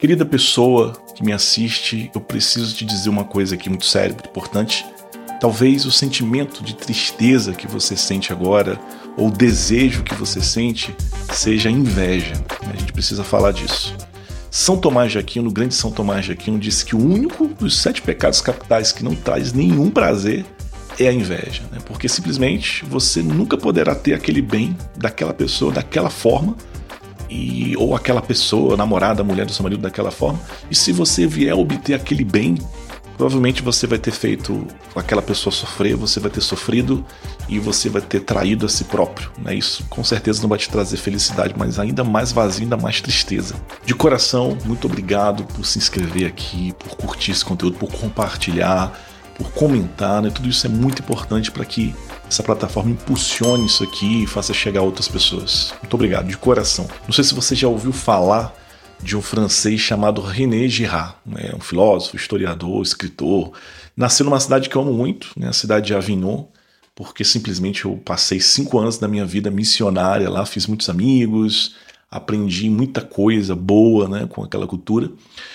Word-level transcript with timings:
Querida 0.00 0.24
pessoa 0.24 0.94
que 1.14 1.22
me 1.22 1.30
assiste, 1.30 2.10
eu 2.14 2.22
preciso 2.22 2.74
te 2.74 2.86
dizer 2.86 3.10
uma 3.10 3.22
coisa 3.22 3.54
aqui 3.54 3.68
muito 3.68 3.84
séria, 3.84 4.14
muito 4.14 4.30
importante. 4.30 4.86
Talvez 5.38 5.84
o 5.84 5.90
sentimento 5.90 6.64
de 6.64 6.74
tristeza 6.74 7.52
que 7.52 7.66
você 7.66 7.94
sente 7.94 8.32
agora, 8.32 8.80
ou 9.14 9.28
o 9.28 9.30
desejo 9.30 10.02
que 10.02 10.14
você 10.14 10.40
sente, 10.40 10.96
seja 11.34 11.68
inveja. 11.68 12.32
A 12.62 12.74
gente 12.78 12.94
precisa 12.94 13.22
falar 13.22 13.52
disso. 13.52 13.94
São 14.50 14.78
Tomás 14.78 15.12
de 15.12 15.18
Aquino, 15.18 15.50
o 15.50 15.52
grande 15.52 15.74
São 15.74 15.90
Tomás 15.90 16.24
de 16.24 16.32
Aquino, 16.32 16.58
disse 16.58 16.82
que 16.82 16.96
o 16.96 16.98
único 16.98 17.46
dos 17.48 17.78
sete 17.78 18.00
pecados 18.00 18.40
capitais 18.40 18.92
que 18.92 19.04
não 19.04 19.14
traz 19.14 19.52
nenhum 19.52 19.90
prazer 19.90 20.46
é 20.98 21.08
a 21.08 21.12
inveja, 21.12 21.62
né? 21.70 21.78
porque 21.84 22.08
simplesmente 22.08 22.86
você 22.86 23.22
nunca 23.22 23.58
poderá 23.58 23.94
ter 23.94 24.14
aquele 24.14 24.40
bem 24.40 24.74
daquela 24.96 25.34
pessoa 25.34 25.70
daquela 25.70 26.08
forma 26.08 26.56
e 27.30 27.74
ou 27.76 27.94
aquela 27.94 28.20
pessoa, 28.20 28.76
namorada, 28.76 29.22
mulher 29.22 29.46
do 29.46 29.52
seu 29.52 29.62
marido 29.62 29.80
daquela 29.80 30.10
forma. 30.10 30.40
E 30.70 30.74
se 30.74 30.90
você 30.90 31.26
vier 31.26 31.54
obter 31.54 31.94
aquele 31.94 32.24
bem, 32.24 32.58
provavelmente 33.16 33.62
você 33.62 33.86
vai 33.86 33.98
ter 33.98 34.10
feito 34.10 34.66
aquela 34.96 35.22
pessoa 35.22 35.52
sofrer, 35.52 35.94
você 35.94 36.18
vai 36.18 36.30
ter 36.30 36.40
sofrido 36.40 37.04
e 37.48 37.58
você 37.58 37.88
vai 37.88 38.02
ter 38.02 38.20
traído 38.20 38.66
a 38.66 38.68
si 38.68 38.84
próprio. 38.84 39.30
Né? 39.38 39.54
Isso 39.54 39.84
com 39.88 40.02
certeza 40.02 40.42
não 40.42 40.48
vai 40.48 40.58
te 40.58 40.68
trazer 40.68 40.96
felicidade, 40.96 41.54
mas 41.56 41.78
ainda 41.78 42.02
mais 42.02 42.32
vazio, 42.32 42.62
ainda 42.62 42.76
mais 42.76 43.00
tristeza. 43.00 43.54
De 43.84 43.94
coração, 43.94 44.58
muito 44.64 44.86
obrigado 44.86 45.44
por 45.44 45.64
se 45.64 45.78
inscrever 45.78 46.26
aqui, 46.26 46.72
por 46.78 46.96
curtir 46.96 47.30
esse 47.30 47.44
conteúdo, 47.44 47.76
por 47.76 47.92
compartilhar, 47.92 48.98
por 49.36 49.50
comentar. 49.52 50.20
Né? 50.20 50.30
Tudo 50.30 50.48
isso 50.48 50.66
é 50.66 50.70
muito 50.70 51.02
importante 51.02 51.50
para 51.50 51.64
que 51.64 51.94
essa 52.30 52.44
plataforma 52.44 52.92
impulsione 52.92 53.66
isso 53.66 53.82
aqui 53.82 54.22
e 54.22 54.26
faça 54.26 54.54
chegar 54.54 54.80
a 54.80 54.84
outras 54.84 55.08
pessoas. 55.08 55.74
Muito 55.82 55.94
obrigado, 55.94 56.28
de 56.28 56.36
coração. 56.36 56.88
Não 57.04 57.12
sei 57.12 57.24
se 57.24 57.34
você 57.34 57.56
já 57.56 57.66
ouviu 57.66 57.92
falar 57.92 58.54
de 59.02 59.16
um 59.16 59.20
francês 59.20 59.80
chamado 59.80 60.20
René 60.20 60.68
Girard, 60.68 61.16
né? 61.26 61.50
um 61.56 61.60
filósofo, 61.60 62.14
historiador, 62.14 62.80
escritor. 62.82 63.52
Nasceu 63.96 64.24
numa 64.24 64.38
cidade 64.38 64.68
que 64.68 64.76
eu 64.76 64.82
amo 64.82 64.92
muito, 64.92 65.32
né? 65.36 65.48
a 65.48 65.52
cidade 65.52 65.88
de 65.88 65.94
Avignon, 65.94 66.44
porque 66.94 67.24
simplesmente 67.24 67.84
eu 67.84 67.96
passei 67.96 68.38
cinco 68.38 68.78
anos 68.78 68.96
da 68.96 69.08
minha 69.08 69.26
vida 69.26 69.50
missionária 69.50 70.30
lá, 70.30 70.46
fiz 70.46 70.68
muitos 70.68 70.88
amigos, 70.88 71.74
aprendi 72.10 72.68
muita 72.68 73.00
coisa 73.00 73.54
boa 73.54 74.08
né, 74.08 74.26
com 74.28 74.42
aquela 74.42 74.66
cultura. 74.66 75.10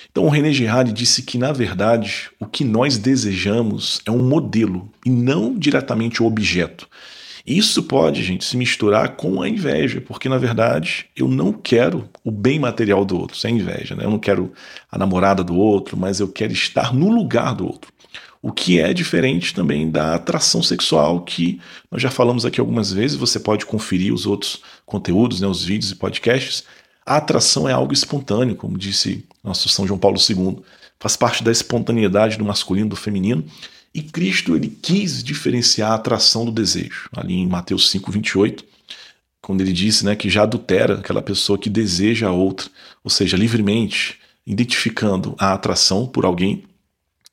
Então, 0.10 0.26
o 0.26 0.30
René 0.30 0.54
Girard 0.54 0.94
disse 0.94 1.24
que, 1.24 1.38
na 1.38 1.52
verdade, 1.52 2.30
o 2.40 2.46
que 2.46 2.64
nós 2.64 2.98
desejamos 2.98 4.02
é 4.06 4.12
um 4.12 4.24
modelo 4.24 4.90
e 5.06 5.10
não 5.10 5.54
diretamente 5.58 6.24
o 6.24 6.26
objeto. 6.26 6.88
Isso 7.46 7.84
pode, 7.84 8.24
gente, 8.24 8.44
se 8.44 8.58
misturar 8.58 9.10
com 9.16 9.40
a 9.40 9.48
inveja, 9.48 10.02
porque 10.02 10.28
na 10.28 10.38
verdade 10.40 11.06
eu 11.16 11.28
não 11.28 11.54
quero 11.54 12.10
o 12.24 12.32
bem 12.32 12.58
material 12.58 13.06
do 13.06 13.20
outro, 13.20 13.38
isso 13.38 13.46
é 13.46 13.52
inveja, 13.52 13.94
né? 13.94 14.04
Eu 14.04 14.10
não 14.10 14.18
quero 14.18 14.52
a 14.92 14.98
namorada 14.98 15.44
do 15.44 15.56
outro, 15.56 15.96
mas 15.96 16.20
eu 16.20 16.28
quero 16.28 16.54
estar 16.54 16.92
no 16.92 17.08
lugar 17.08 17.54
do 17.54 17.68
outro. 17.68 17.94
O 18.46 18.52
que 18.52 18.80
é 18.80 18.94
diferente 18.94 19.56
também 19.56 19.90
da 19.90 20.14
atração 20.14 20.62
sexual, 20.62 21.22
que 21.22 21.60
nós 21.90 22.00
já 22.00 22.12
falamos 22.12 22.46
aqui 22.46 22.60
algumas 22.60 22.94
vezes, 22.94 23.18
você 23.18 23.40
pode 23.40 23.66
conferir 23.66 24.14
os 24.14 24.28
outros 24.28 24.62
conteúdos, 24.86 25.42
né, 25.42 25.48
os 25.48 25.64
vídeos 25.64 25.90
e 25.90 25.96
podcasts. 25.96 26.64
A 27.04 27.18
atração 27.18 27.68
é 27.68 27.74
algo 27.74 27.92
espontâneo, 27.92 28.56
como 28.56 28.78
disse 28.78 29.26
nosso 29.44 29.68
São 29.68 29.88
João 29.88 29.98
Paulo 29.98 30.20
II, 30.20 30.60
faz 31.00 31.18
parte 31.18 31.44
da 31.44 31.52
espontaneidade 31.52 32.38
do 32.38 32.46
masculino, 32.46 32.90
do 32.90 32.96
feminino, 32.96 33.44
e 33.92 34.04
Cristo 34.04 34.56
ele 34.56 34.70
quis 34.70 35.24
diferenciar 35.24 35.94
a 35.94 35.96
atração 35.96 36.46
do 36.46 36.52
desejo. 36.52 37.10
Ali 37.18 37.34
em 37.34 37.48
Mateus 37.48 37.90
5, 37.90 38.12
28, 38.12 38.64
quando 39.42 39.62
ele 39.62 39.74
disse 39.74 40.06
né, 40.06 40.16
que 40.16 40.30
já 40.30 40.44
adultera 40.44 41.00
aquela 41.00 41.24
pessoa 41.24 41.58
que 41.58 41.68
deseja 41.68 42.28
a 42.28 42.32
outra, 42.32 42.70
ou 43.04 43.10
seja, 43.10 43.36
livremente, 43.36 44.20
identificando 44.46 45.34
a 45.40 45.52
atração 45.52 46.06
por 46.06 46.26
alguém, 46.26 46.64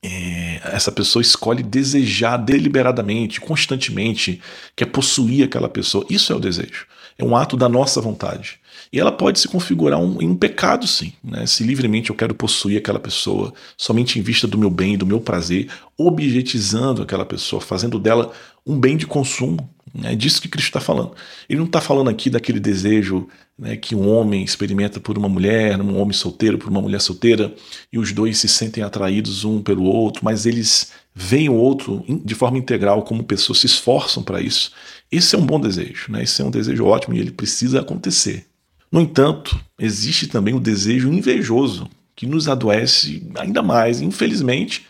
é, 0.04 0.60
essa 0.64 0.90
pessoa 0.90 1.22
escolhe 1.22 1.62
desejar 1.62 2.36
deliberadamente, 2.36 3.40
constantemente, 3.40 4.40
quer 4.74 4.86
possuir 4.86 5.44
aquela 5.44 5.68
pessoa. 5.68 6.04
Isso 6.10 6.32
é 6.32 6.36
o 6.36 6.40
desejo. 6.40 6.86
É 7.16 7.24
um 7.24 7.36
ato 7.36 7.56
da 7.56 7.68
nossa 7.68 8.00
vontade. 8.00 8.60
E 8.92 9.00
ela 9.00 9.12
pode 9.12 9.40
se 9.40 9.48
configurar 9.48 9.98
um, 9.98 10.20
em 10.20 10.28
um 10.28 10.34
pecado, 10.34 10.86
sim. 10.86 11.12
Né? 11.22 11.46
Se 11.46 11.62
livremente 11.62 12.10
eu 12.10 12.16
quero 12.16 12.34
possuir 12.34 12.78
aquela 12.78 12.98
pessoa, 12.98 13.54
somente 13.76 14.18
em 14.18 14.22
vista 14.22 14.46
do 14.46 14.58
meu 14.58 14.70
bem, 14.70 14.98
do 14.98 15.06
meu 15.06 15.20
prazer, 15.20 15.68
objetizando 15.96 17.02
aquela 17.02 17.24
pessoa, 17.24 17.60
fazendo 17.60 17.98
dela 17.98 18.32
um 18.66 18.78
bem 18.78 18.96
de 18.96 19.06
consumo. 19.06 19.68
É 20.04 20.14
disso 20.14 20.40
que 20.40 20.48
Cristo 20.48 20.68
está 20.68 20.80
falando. 20.80 21.12
Ele 21.48 21.58
não 21.58 21.66
está 21.66 21.80
falando 21.80 22.08
aqui 22.08 22.30
daquele 22.30 22.58
desejo 22.58 23.28
né, 23.58 23.76
que 23.76 23.94
um 23.94 24.08
homem 24.08 24.42
experimenta 24.42 24.98
por 24.98 25.18
uma 25.18 25.28
mulher, 25.28 25.78
um 25.80 26.00
homem 26.00 26.14
solteiro 26.14 26.56
por 26.56 26.70
uma 26.70 26.80
mulher 26.80 27.00
solteira, 27.00 27.54
e 27.92 27.98
os 27.98 28.10
dois 28.12 28.38
se 28.38 28.48
sentem 28.48 28.82
atraídos 28.82 29.44
um 29.44 29.60
pelo 29.60 29.84
outro, 29.84 30.24
mas 30.24 30.46
eles 30.46 30.92
veem 31.14 31.50
o 31.50 31.54
outro 31.54 32.02
de 32.24 32.34
forma 32.34 32.56
integral 32.56 33.02
como 33.02 33.22
pessoas 33.22 33.58
se 33.58 33.66
esforçam 33.66 34.22
para 34.22 34.40
isso. 34.40 34.72
Esse 35.10 35.34
é 35.34 35.38
um 35.38 35.44
bom 35.44 35.60
desejo, 35.60 36.10
né? 36.10 36.22
esse 36.22 36.40
é 36.40 36.44
um 36.44 36.50
desejo 36.50 36.86
ótimo 36.86 37.14
e 37.14 37.18
ele 37.18 37.30
precisa 37.30 37.80
acontecer. 37.80 38.46
No 38.90 39.00
entanto, 39.00 39.58
existe 39.78 40.26
também 40.26 40.54
o 40.54 40.60
desejo 40.60 41.12
invejoso, 41.12 41.88
que 42.14 42.26
nos 42.26 42.48
adoece 42.48 43.26
ainda 43.36 43.62
mais. 43.62 44.00
Infelizmente, 44.00 44.86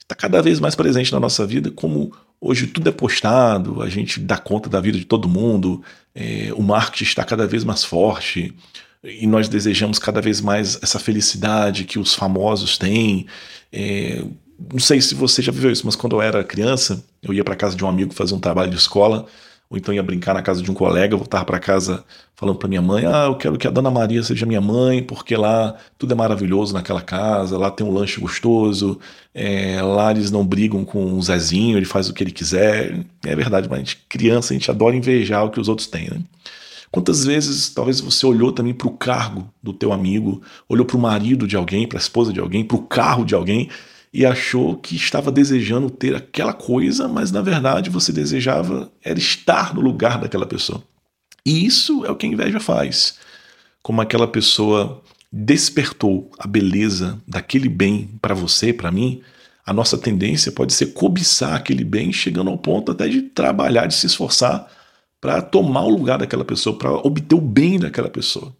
está 0.00 0.14
cada 0.14 0.42
vez 0.42 0.60
mais 0.60 0.74
presente 0.74 1.12
na 1.12 1.20
nossa 1.20 1.46
vida, 1.46 1.70
como 1.70 2.12
hoje 2.44 2.66
tudo 2.66 2.88
é 2.90 2.92
postado, 2.92 3.80
a 3.80 3.88
gente 3.88 4.20
dá 4.20 4.36
conta 4.36 4.68
da 4.68 4.78
vida 4.78 4.98
de 4.98 5.06
todo 5.06 5.26
mundo, 5.26 5.82
é, 6.14 6.52
o 6.54 6.62
marketing 6.62 7.04
está 7.04 7.24
cada 7.24 7.46
vez 7.46 7.64
mais 7.64 7.82
forte 7.82 8.54
e 9.02 9.26
nós 9.26 9.48
desejamos 9.48 9.98
cada 9.98 10.20
vez 10.20 10.42
mais 10.42 10.78
essa 10.82 10.98
felicidade 10.98 11.84
que 11.84 11.98
os 11.98 12.14
famosos 12.14 12.76
têm. 12.76 13.26
É, 13.72 14.22
não 14.72 14.78
sei 14.78 15.00
se 15.00 15.14
você 15.14 15.40
já 15.40 15.50
viveu 15.50 15.70
isso, 15.70 15.86
mas 15.86 15.96
quando 15.96 16.16
eu 16.16 16.22
era 16.22 16.44
criança, 16.44 17.02
eu 17.22 17.32
ia 17.32 17.42
para 17.42 17.56
casa 17.56 17.74
de 17.74 17.82
um 17.82 17.88
amigo 17.88 18.12
fazer 18.12 18.34
um 18.34 18.40
trabalho 18.40 18.70
de 18.70 18.76
escola 18.76 19.26
ou 19.74 19.78
então 19.78 19.92
ia 19.92 20.02
brincar 20.02 20.34
na 20.34 20.42
casa 20.42 20.62
de 20.62 20.70
um 20.70 20.74
colega, 20.74 21.16
voltar 21.16 21.44
para 21.44 21.58
casa 21.58 22.04
falando 22.36 22.56
para 22.58 22.68
minha 22.68 22.80
mãe: 22.80 23.04
"Ah, 23.04 23.26
eu 23.26 23.36
quero 23.36 23.58
que 23.58 23.66
a 23.66 23.70
Dona 23.70 23.90
Maria 23.90 24.22
seja 24.22 24.46
minha 24.46 24.60
mãe, 24.60 25.02
porque 25.02 25.36
lá 25.36 25.74
tudo 25.98 26.12
é 26.12 26.16
maravilhoso 26.16 26.72
naquela 26.72 27.02
casa, 27.02 27.58
lá 27.58 27.70
tem 27.70 27.86
um 27.86 27.92
lanche 27.92 28.20
gostoso, 28.20 28.98
é, 29.34 29.82
lá 29.82 30.12
eles 30.12 30.30
não 30.30 30.46
brigam 30.46 30.84
com 30.84 31.12
o 31.14 31.22
Zezinho, 31.22 31.76
ele 31.76 31.84
faz 31.84 32.08
o 32.08 32.14
que 32.14 32.22
ele 32.22 32.30
quiser". 32.30 33.04
É 33.24 33.34
verdade, 33.34 33.68
mas 33.68 33.78
a 33.78 33.82
gente, 33.82 33.98
criança 34.08 34.54
a 34.54 34.56
gente 34.56 34.70
adora 34.70 34.96
invejar 34.96 35.44
o 35.44 35.50
que 35.50 35.60
os 35.60 35.68
outros 35.68 35.88
têm, 35.88 36.08
né? 36.08 36.20
Quantas 36.90 37.24
vezes 37.24 37.70
talvez 37.70 38.00
você 38.00 38.24
olhou 38.24 38.52
também 38.52 38.72
para 38.72 38.86
o 38.86 38.92
cargo 38.92 39.52
do 39.60 39.72
teu 39.72 39.92
amigo, 39.92 40.40
olhou 40.68 40.86
para 40.86 40.96
o 40.96 41.00
marido 41.00 41.44
de 41.46 41.56
alguém, 41.56 41.88
para 41.88 41.98
a 41.98 42.00
esposa 42.00 42.32
de 42.32 42.38
alguém, 42.38 42.64
para 42.64 42.76
o 42.76 42.82
carro 42.82 43.24
de 43.24 43.34
alguém 43.34 43.68
e 44.14 44.24
achou 44.24 44.76
que 44.76 44.94
estava 44.94 45.32
desejando 45.32 45.90
ter 45.90 46.14
aquela 46.14 46.52
coisa, 46.52 47.08
mas 47.08 47.32
na 47.32 47.42
verdade 47.42 47.90
você 47.90 48.12
desejava 48.12 48.88
era 49.02 49.18
estar 49.18 49.74
no 49.74 49.80
lugar 49.80 50.20
daquela 50.20 50.46
pessoa. 50.46 50.80
E 51.44 51.66
isso 51.66 52.06
é 52.06 52.10
o 52.12 52.14
que 52.14 52.24
a 52.24 52.28
inveja 52.28 52.60
faz. 52.60 53.18
Como 53.82 54.00
aquela 54.00 54.28
pessoa 54.28 55.02
despertou 55.32 56.30
a 56.38 56.46
beleza 56.46 57.20
daquele 57.26 57.68
bem 57.68 58.08
para 58.22 58.36
você, 58.36 58.72
para 58.72 58.92
mim, 58.92 59.20
a 59.66 59.72
nossa 59.72 59.98
tendência 59.98 60.52
pode 60.52 60.72
ser 60.72 60.92
cobiçar 60.92 61.54
aquele 61.54 61.82
bem, 61.82 62.12
chegando 62.12 62.50
ao 62.50 62.56
ponto 62.56 62.92
até 62.92 63.08
de 63.08 63.20
trabalhar, 63.20 63.86
de 63.86 63.94
se 63.94 64.06
esforçar 64.06 64.70
para 65.20 65.42
tomar 65.42 65.82
o 65.86 65.90
lugar 65.90 66.18
daquela 66.18 66.44
pessoa, 66.44 66.78
para 66.78 66.92
obter 66.92 67.34
o 67.34 67.40
bem 67.40 67.80
daquela 67.80 68.08
pessoa. 68.08 68.54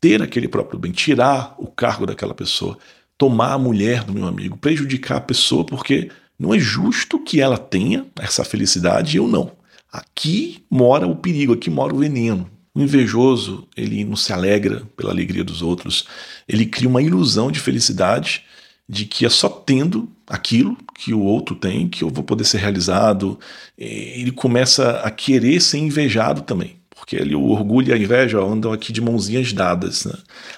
Ter 0.00 0.22
aquele 0.22 0.48
próprio 0.48 0.78
bem, 0.78 0.90
tirar 0.90 1.54
o 1.58 1.66
cargo 1.66 2.06
daquela 2.06 2.34
pessoa, 2.34 2.78
tomar 3.18 3.52
a 3.52 3.58
mulher 3.58 4.04
do 4.04 4.12
meu 4.12 4.26
amigo, 4.26 4.56
prejudicar 4.56 5.18
a 5.18 5.20
pessoa, 5.20 5.64
porque 5.64 6.10
não 6.38 6.54
é 6.54 6.58
justo 6.58 7.18
que 7.18 7.40
ela 7.40 7.56
tenha 7.56 8.06
essa 8.20 8.44
felicidade 8.44 9.16
e 9.16 9.18
eu 9.18 9.26
não. 9.26 9.52
Aqui 9.90 10.64
mora 10.70 11.06
o 11.06 11.16
perigo, 11.16 11.54
aqui 11.54 11.70
mora 11.70 11.94
o 11.94 11.98
veneno. 11.98 12.50
O 12.74 12.80
invejoso, 12.80 13.66
ele 13.74 14.04
não 14.04 14.16
se 14.16 14.32
alegra 14.32 14.82
pela 14.96 15.10
alegria 15.10 15.42
dos 15.42 15.62
outros, 15.62 16.06
ele 16.46 16.66
cria 16.66 16.88
uma 16.88 17.00
ilusão 17.00 17.50
de 17.50 17.58
felicidade, 17.58 18.44
de 18.88 19.06
que 19.06 19.24
é 19.24 19.30
só 19.30 19.48
tendo 19.48 20.08
aquilo 20.26 20.76
que 20.94 21.14
o 21.14 21.20
outro 21.20 21.56
tem 21.56 21.88
que 21.88 22.04
eu 22.04 22.10
vou 22.10 22.22
poder 22.22 22.44
ser 22.44 22.58
realizado. 22.58 23.38
Ele 23.76 24.30
começa 24.30 25.00
a 25.00 25.10
querer 25.10 25.60
ser 25.60 25.78
invejado 25.78 26.42
também 26.42 26.76
porque 27.06 27.22
ali 27.22 27.36
o 27.36 27.44
orgulho 27.44 27.90
e 27.90 27.92
a 27.92 27.96
inveja 27.96 28.40
andam 28.40 28.72
aqui 28.72 28.92
de 28.92 29.00
mãozinhas 29.00 29.52
dadas. 29.52 30.06
Né? 30.06 30.14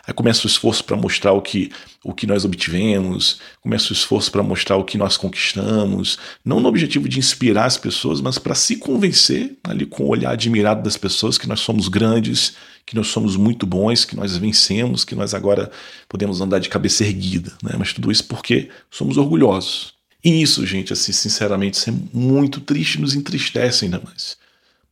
Aí 0.06 0.14
começa 0.14 0.44
o 0.44 0.46
esforço 0.46 0.82
para 0.82 0.96
mostrar 0.96 1.32
o 1.32 1.42
que, 1.42 1.70
o 2.02 2.14
que 2.14 2.26
nós 2.26 2.42
obtivemos, 2.42 3.38
começa 3.60 3.90
o 3.90 3.92
esforço 3.92 4.32
para 4.32 4.42
mostrar 4.42 4.78
o 4.78 4.84
que 4.84 4.96
nós 4.96 5.18
conquistamos, 5.18 6.18
não 6.42 6.58
no 6.58 6.66
objetivo 6.66 7.06
de 7.06 7.18
inspirar 7.18 7.66
as 7.66 7.76
pessoas, 7.76 8.22
mas 8.22 8.38
para 8.38 8.54
se 8.54 8.76
convencer, 8.76 9.58
ali 9.62 9.84
com 9.84 10.04
o 10.04 10.08
olhar 10.08 10.30
admirado 10.30 10.82
das 10.82 10.96
pessoas, 10.96 11.36
que 11.36 11.46
nós 11.46 11.60
somos 11.60 11.86
grandes, 11.86 12.54
que 12.86 12.96
nós 12.96 13.08
somos 13.08 13.36
muito 13.36 13.66
bons, 13.66 14.06
que 14.06 14.16
nós 14.16 14.34
vencemos, 14.34 15.04
que 15.04 15.14
nós 15.14 15.34
agora 15.34 15.70
podemos 16.08 16.40
andar 16.40 16.60
de 16.60 16.70
cabeça 16.70 17.04
erguida. 17.04 17.52
Né? 17.62 17.74
Mas 17.78 17.92
tudo 17.92 18.10
isso 18.10 18.24
porque 18.24 18.70
somos 18.90 19.18
orgulhosos. 19.18 19.92
E 20.24 20.40
isso, 20.40 20.64
gente, 20.64 20.94
assim, 20.94 21.12
sinceramente, 21.12 21.76
isso 21.76 21.90
é 21.90 21.94
muito 22.14 22.58
triste, 22.58 22.98
nos 22.98 23.14
entristece 23.14 23.84
ainda 23.84 24.00
mais 24.02 24.38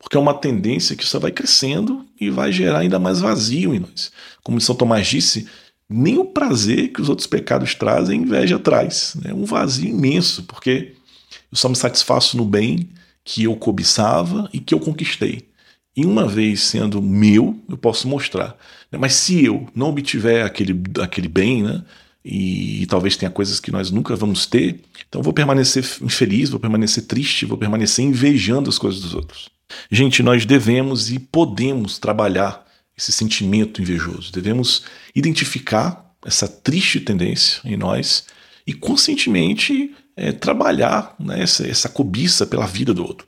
porque 0.06 0.16
é 0.16 0.20
uma 0.20 0.34
tendência 0.34 0.94
que 0.94 1.04
só 1.04 1.18
vai 1.18 1.32
crescendo 1.32 2.06
e 2.20 2.30
vai 2.30 2.52
gerar 2.52 2.78
ainda 2.78 2.96
mais 2.96 3.18
vazio 3.18 3.74
em 3.74 3.80
nós. 3.80 4.12
Como 4.40 4.60
São 4.60 4.76
Tomás 4.76 5.04
disse, 5.04 5.48
Nem 5.90 6.16
o 6.16 6.24
prazer 6.24 6.92
que 6.92 7.02
os 7.02 7.08
outros 7.08 7.26
pecados 7.26 7.74
trazem, 7.74 8.22
inveja 8.22 8.56
traz. 8.56 9.16
É 9.24 9.28
né? 9.28 9.34
um 9.34 9.44
vazio 9.44 9.88
imenso, 9.88 10.44
porque 10.44 10.94
eu 11.50 11.58
só 11.58 11.68
me 11.68 11.74
satisfaço 11.74 12.36
no 12.36 12.44
bem 12.44 12.88
que 13.24 13.42
eu 13.42 13.56
cobiçava 13.56 14.48
e 14.52 14.60
que 14.60 14.72
eu 14.72 14.78
conquistei. 14.78 15.48
E 15.96 16.06
uma 16.06 16.28
vez 16.28 16.60
sendo 16.60 17.02
meu, 17.02 17.58
eu 17.68 17.76
posso 17.76 18.06
mostrar. 18.06 18.56
Mas 18.96 19.12
se 19.14 19.44
eu 19.44 19.66
não 19.74 19.88
obtiver 19.88 20.44
aquele, 20.46 20.80
aquele 21.02 21.26
bem, 21.26 21.64
né? 21.64 21.82
E, 22.24 22.82
e 22.82 22.86
talvez 22.86 23.16
tenha 23.16 23.30
coisas 23.30 23.58
que 23.58 23.72
nós 23.72 23.90
nunca 23.90 24.14
vamos 24.14 24.46
ter, 24.46 24.80
então 25.08 25.20
vou 25.20 25.32
permanecer 25.32 25.84
infeliz, 26.00 26.50
vou 26.50 26.60
permanecer 26.60 27.06
triste, 27.06 27.44
vou 27.44 27.58
permanecer 27.58 28.04
invejando 28.04 28.70
as 28.70 28.78
coisas 28.78 29.00
dos 29.00 29.12
outros. 29.12 29.55
Gente, 29.90 30.22
nós 30.22 30.44
devemos 30.46 31.10
e 31.10 31.18
podemos 31.18 31.98
trabalhar 31.98 32.66
esse 32.96 33.12
sentimento 33.12 33.82
invejoso. 33.82 34.32
Devemos 34.32 34.84
identificar 35.14 36.14
essa 36.24 36.48
triste 36.48 37.00
tendência 37.00 37.60
em 37.64 37.76
nós 37.76 38.24
e 38.66 38.72
conscientemente 38.72 39.94
é, 40.16 40.32
trabalhar 40.32 41.14
né, 41.18 41.40
essa, 41.42 41.66
essa, 41.66 41.88
cobiça 41.88 42.46
pela 42.46 42.66
vida 42.66 42.94
do 42.94 43.04
outro. 43.04 43.26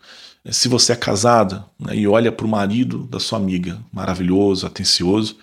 Se 0.51 0.69
você 0.69 0.93
é 0.93 0.97
casada 0.97 1.67
né, 1.79 1.95
e 1.95 2.09
olha 2.09 2.33
para 2.33 2.47
o 2.47 2.49
marido 2.49 3.05
da 3.05 3.21
sua 3.21 3.39
amiga, 3.39 3.79
maravilhoso, 3.93 4.67
atencioso, 4.67 5.37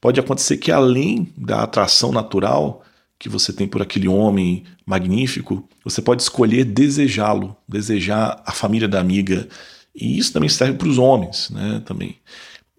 pode 0.00 0.20
acontecer 0.20 0.58
que 0.58 0.70
além 0.70 1.32
da 1.36 1.62
atração 1.62 2.12
natural 2.12 2.84
que 3.18 3.28
você 3.28 3.52
tem 3.52 3.68
por 3.68 3.82
aquele 3.82 4.08
homem 4.08 4.64
magnífico, 4.86 5.68
você 5.84 6.00
pode 6.00 6.22
escolher 6.22 6.64
desejá-lo, 6.64 7.56
desejar 7.68 8.42
a 8.44 8.52
família 8.52 8.88
da 8.88 9.00
amiga. 9.00 9.48
E 9.94 10.18
isso 10.18 10.32
também 10.32 10.48
serve 10.48 10.78
para 10.78 10.88
os 10.88 10.98
homens, 10.98 11.50
né? 11.50 11.82
Também. 11.84 12.16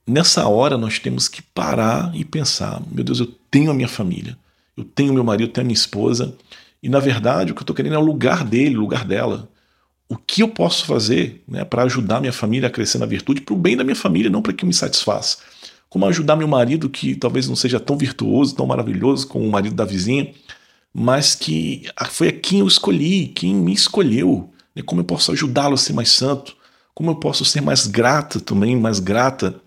Nessa 0.06 0.48
hora 0.48 0.77
nós 0.77 1.00
temos 1.00 1.27
que 1.27 1.42
parar 1.42 2.12
e 2.15 2.25
pensar: 2.25 2.81
meu 2.92 3.04
Deus, 3.04 3.19
eu 3.19 3.27
tenho 3.50 3.71
a 3.71 3.74
minha 3.74 3.88
família, 3.88 4.38
eu 4.75 4.83
tenho 4.83 5.13
meu 5.13 5.24
marido, 5.24 5.48
eu 5.48 5.54
tenho 5.54 5.65
a 5.65 5.68
minha 5.68 5.75
esposa, 5.75 6.36
e 6.81 6.89
na 6.89 7.00
verdade 7.00 7.51
o 7.51 7.56
que 7.56 7.62
eu 7.62 7.63
estou 7.63 7.75
querendo 7.75 7.95
é 7.95 7.98
o 7.98 8.04
lugar 8.04 8.44
dele, 8.44 8.77
o 8.77 8.81
lugar 8.81 9.06
dela. 9.06 9.50
O 10.10 10.18
que 10.18 10.44
eu 10.44 10.50
posso 10.50 10.86
fazer 10.86 11.42
né, 11.48 11.63
para 11.63 11.83
ajudar 11.83 12.19
minha 12.19 12.33
família 12.33 12.68
a 12.68 12.71
crescer 12.71 12.98
na 12.98 13.06
virtude, 13.06 13.42
para 13.42 13.54
o 13.54 13.57
bem 13.57 13.77
da 13.77 13.83
minha 13.83 13.95
família, 13.95 14.30
não 14.30 14.42
para 14.42 14.54
que 14.54 14.65
me 14.65 14.74
satisfaça. 14.74 15.38
Como 15.89 16.06
ajudar 16.06 16.36
meu 16.36 16.48
marido, 16.48 16.89
que 16.89 17.15
talvez 17.15 17.48
não 17.48 17.56
seja 17.56 17.80
tão 17.80 17.98
virtuoso, 17.98 18.54
tão 18.54 18.65
maravilhoso 18.65 19.27
como 19.27 19.48
o 19.48 19.51
marido 19.51 19.75
da 19.75 19.86
vizinha, 19.86 20.31
mas 20.94 21.33
que 21.33 21.89
foi 22.10 22.27
a 22.27 22.31
quem 22.31 22.60
eu 22.60 22.68
escolhi, 22.68 23.27
quem 23.27 23.56
me 23.56 23.74
escolheu. 23.74 24.51
Né, 24.75 24.83
como 24.83 25.01
eu 25.01 25.06
posso 25.06 25.31
ajudá-lo 25.31 25.75
a 25.75 25.77
ser 25.77 25.94
mais 25.94 26.10
santo, 26.10 26.56
como 26.93 27.11
eu 27.11 27.15
posso 27.15 27.43
ser 27.43 27.61
mais 27.61 27.87
grata 27.87 28.39
também, 28.39 28.75
mais 28.75 28.99
grata 28.99 29.59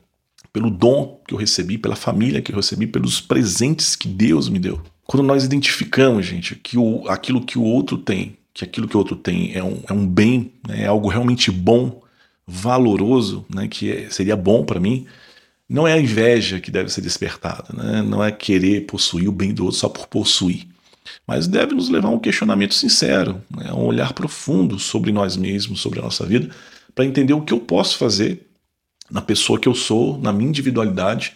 pelo 0.52 0.70
dom 0.70 1.20
que 1.26 1.34
eu 1.34 1.38
recebi, 1.38 1.76
pela 1.76 1.96
família 1.96 2.40
que 2.40 2.52
eu 2.52 2.56
recebi, 2.56 2.86
pelos 2.86 3.20
presentes 3.20 3.94
que 3.94 4.08
Deus 4.08 4.48
me 4.48 4.58
deu. 4.58 4.80
Quando 5.06 5.22
nós 5.22 5.44
identificamos, 5.44 6.24
gente, 6.24 6.56
que 6.56 6.78
o, 6.78 7.08
aquilo 7.08 7.44
que 7.44 7.58
o 7.58 7.62
outro 7.62 7.98
tem, 7.98 8.36
que 8.54 8.64
aquilo 8.64 8.88
que 8.88 8.96
o 8.96 8.98
outro 8.98 9.16
tem 9.16 9.54
é 9.54 9.62
um, 9.62 9.82
é 9.88 9.92
um 9.92 10.06
bem, 10.06 10.52
né, 10.66 10.84
é 10.84 10.86
algo 10.86 11.08
realmente 11.08 11.50
bom, 11.50 12.00
valoroso, 12.46 13.44
né, 13.52 13.68
que 13.68 13.92
é, 13.92 14.08
seria 14.08 14.34
bom 14.34 14.64
para 14.64 14.80
mim, 14.80 15.06
não 15.68 15.86
é 15.86 15.92
a 15.92 16.00
inveja 16.00 16.60
que 16.60 16.70
deve 16.70 16.88
ser 16.88 17.02
despertada, 17.02 17.66
né, 17.74 18.02
não 18.02 18.24
é 18.24 18.32
querer 18.32 18.86
possuir 18.86 19.28
o 19.28 19.32
bem 19.32 19.52
do 19.52 19.64
outro 19.64 19.78
só 19.78 19.88
por 19.88 20.06
possuir, 20.06 20.66
mas 21.26 21.46
deve 21.46 21.74
nos 21.74 21.88
levar 21.88 22.08
a 22.08 22.12
um 22.12 22.18
questionamento 22.18 22.74
sincero, 22.74 23.42
né, 23.54 23.66
a 23.68 23.74
um 23.74 23.84
olhar 23.84 24.12
profundo 24.14 24.78
sobre 24.78 25.12
nós 25.12 25.36
mesmos, 25.36 25.80
sobre 25.80 25.98
a 25.98 26.02
nossa 26.02 26.24
vida, 26.24 26.50
para 26.96 27.04
entender 27.04 27.34
o 27.34 27.42
que 27.42 27.52
eu 27.52 27.60
posso 27.60 27.98
fazer 27.98 28.48
na 29.10 29.20
pessoa 29.20 29.60
que 29.60 29.68
eu 29.68 29.74
sou, 29.74 30.18
na 30.18 30.32
minha 30.32 30.48
individualidade, 30.48 31.34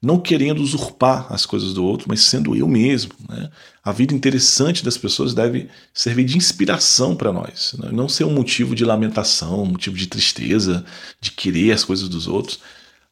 não 0.00 0.18
querendo 0.18 0.60
usurpar 0.60 1.30
as 1.30 1.44
coisas 1.46 1.74
do 1.74 1.84
outro, 1.84 2.06
mas 2.08 2.22
sendo 2.22 2.56
eu 2.56 2.66
mesmo. 2.66 3.12
Né? 3.28 3.50
A 3.84 3.92
vida 3.92 4.14
interessante 4.14 4.82
das 4.82 4.96
pessoas 4.96 5.34
deve 5.34 5.68
servir 5.92 6.24
de 6.24 6.36
inspiração 6.36 7.14
para 7.14 7.30
nós, 7.30 7.76
né? 7.78 7.90
não 7.92 8.08
ser 8.08 8.24
um 8.24 8.32
motivo 8.32 8.74
de 8.74 8.86
lamentação, 8.86 9.62
um 9.62 9.66
motivo 9.66 9.96
de 9.96 10.06
tristeza, 10.08 10.84
de 11.20 11.30
querer 11.30 11.72
as 11.72 11.84
coisas 11.84 12.08
dos 12.08 12.26
outros. 12.26 12.58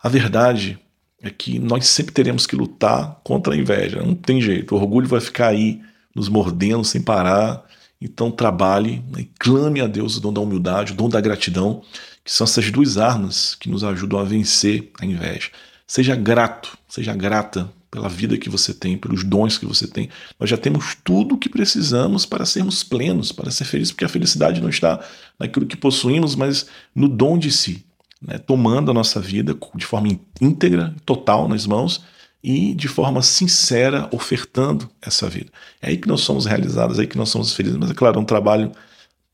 A 0.03 0.09
verdade 0.09 0.79
é 1.23 1.29
que 1.29 1.59
nós 1.59 1.87
sempre 1.87 2.15
teremos 2.15 2.47
que 2.47 2.57
lutar 2.57 3.21
contra 3.23 3.53
a 3.53 3.57
inveja, 3.57 4.03
não 4.03 4.15
tem 4.15 4.41
jeito. 4.41 4.75
O 4.75 4.79
orgulho 4.79 5.07
vai 5.07 5.21
ficar 5.21 5.49
aí 5.49 5.83
nos 6.17 6.31
mordendo 6.31 6.83
sem 6.83 7.03
parar. 7.03 7.63
Então 8.01 8.31
trabalhe 8.31 9.03
né? 9.11 9.21
e 9.21 9.31
clame 9.39 9.81
a 9.81 9.87
Deus 9.87 10.17
o 10.17 10.21
dom 10.21 10.33
da 10.33 10.41
humildade, 10.41 10.93
o 10.93 10.97
dom 10.97 11.09
da 11.09 11.21
gratidão, 11.21 11.83
que 12.25 12.33
são 12.33 12.45
essas 12.45 12.71
duas 12.71 12.97
armas 12.97 13.55
que 13.55 13.69
nos 13.69 13.85
ajudam 13.85 14.19
a 14.19 14.25
vencer 14.25 14.91
a 15.01 15.05
inveja. 15.05 15.51
Seja 15.87 16.15
grato, 16.17 16.79
seja 16.89 17.15
grata 17.15 17.71
pela 17.91 18.09
vida 18.09 18.39
que 18.39 18.49
você 18.49 18.73
tem, 18.73 18.97
pelos 18.97 19.25
dons 19.25 19.59
que 19.59 19.67
você 19.67 19.87
tem. 19.87 20.09
Nós 20.39 20.49
já 20.49 20.57
temos 20.57 20.97
tudo 21.03 21.35
o 21.35 21.39
que 21.39 21.49
precisamos 21.49 22.25
para 22.25 22.47
sermos 22.47 22.85
plenos, 22.85 23.33
para 23.33 23.51
ser 23.51 23.65
felizes, 23.65 23.93
porque 23.93 24.05
a 24.05 24.09
felicidade 24.09 24.61
não 24.61 24.69
está 24.69 25.05
naquilo 25.39 25.67
que 25.67 25.77
possuímos, 25.77 26.37
mas 26.37 26.67
no 26.95 27.09
dom 27.09 27.37
de 27.37 27.51
si, 27.51 27.85
né? 28.23 28.39
tomando 28.39 28.91
a 28.91 28.95
nossa 28.95 29.21
vida 29.21 29.57
de 29.75 29.85
forma 29.85 30.09
íntegra, 30.41 30.95
total 31.05 31.49
nas 31.49 31.67
mãos 31.67 32.03
e 32.43 32.75
de 32.75 32.89
forma 32.89 33.23
sincera 33.23 34.09
ofertando 34.13 34.89
essa 35.01 35.29
vida. 35.29 35.51
É 35.81 35.89
aí 35.89 35.97
que 35.97 36.09
nós 36.09 36.23
somos 36.23 36.47
realizados, 36.47 36.99
é 36.99 37.03
aí 37.03 37.07
que 37.07 37.19
nós 37.19 37.29
somos 37.29 37.53
felizes. 37.53 37.79
Mas 37.79 37.91
é 37.91 37.95
claro, 37.95 38.19
é 38.19 38.21
um 38.21 38.25
trabalho 38.25 38.73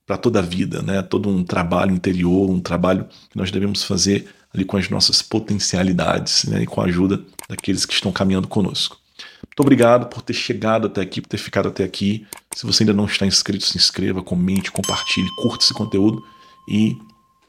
para 0.04 0.16
toda 0.16 0.38
a 0.38 0.42
vida, 0.42 0.82
né? 0.82 1.02
Todo 1.02 1.28
um 1.28 1.44
trabalho 1.44 1.92
interior, 1.92 2.50
um 2.50 2.60
trabalho 2.60 3.06
que 3.30 3.36
nós 3.36 3.50
devemos 3.50 3.82
fazer 3.82 4.26
ali 4.54 4.64
com 4.64 4.76
as 4.76 4.88
nossas 4.88 5.20
potencialidades 5.20 6.44
né, 6.44 6.62
e 6.62 6.66
com 6.66 6.80
a 6.80 6.84
ajuda 6.84 7.22
daqueles 7.48 7.84
que 7.84 7.92
estão 7.92 8.10
caminhando 8.10 8.48
conosco. 8.48 8.96
Muito 9.44 9.60
obrigado 9.60 10.06
por 10.06 10.22
ter 10.22 10.32
chegado 10.32 10.86
até 10.86 11.00
aqui, 11.00 11.20
por 11.20 11.28
ter 11.28 11.38
ficado 11.38 11.68
até 11.68 11.84
aqui. 11.84 12.26
Se 12.54 12.64
você 12.64 12.82
ainda 12.82 12.92
não 12.92 13.04
está 13.04 13.26
inscrito, 13.26 13.64
se 13.64 13.76
inscreva, 13.76 14.22
comente, 14.22 14.70
compartilhe, 14.70 15.28
curta 15.36 15.64
esse 15.64 15.74
conteúdo 15.74 16.22
e 16.68 16.96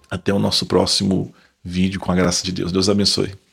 até 0.09 0.33
o 0.33 0.39
nosso 0.39 0.65
próximo 0.65 1.33
vídeo 1.63 1.99
com 1.99 2.11
a 2.11 2.15
graça 2.15 2.43
de 2.43 2.51
Deus. 2.51 2.71
Deus 2.71 2.89
abençoe. 2.89 3.46